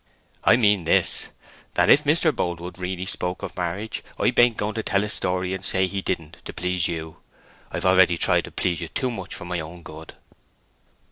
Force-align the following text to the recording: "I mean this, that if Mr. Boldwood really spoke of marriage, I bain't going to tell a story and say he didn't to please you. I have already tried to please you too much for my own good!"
"I 0.43 0.55
mean 0.55 0.85
this, 0.85 1.27
that 1.75 1.91
if 1.91 2.05
Mr. 2.05 2.35
Boldwood 2.35 2.79
really 2.79 3.05
spoke 3.05 3.43
of 3.43 3.55
marriage, 3.55 4.03
I 4.17 4.31
bain't 4.31 4.57
going 4.57 4.73
to 4.73 4.81
tell 4.81 5.03
a 5.03 5.09
story 5.09 5.53
and 5.53 5.63
say 5.63 5.85
he 5.85 6.01
didn't 6.01 6.37
to 6.45 6.53
please 6.53 6.87
you. 6.87 7.17
I 7.71 7.77
have 7.77 7.85
already 7.85 8.17
tried 8.17 8.45
to 8.45 8.51
please 8.51 8.81
you 8.81 8.87
too 8.87 9.11
much 9.11 9.35
for 9.35 9.45
my 9.45 9.59
own 9.59 9.83
good!" 9.83 10.15